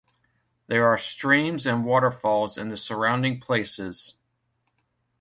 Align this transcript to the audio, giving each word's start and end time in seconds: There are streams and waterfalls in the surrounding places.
There 0.65 0.87
are 0.87 0.97
streams 0.97 1.67
and 1.67 1.85
waterfalls 1.85 2.57
in 2.57 2.69
the 2.69 2.75
surrounding 2.75 3.39
places. 3.39 4.15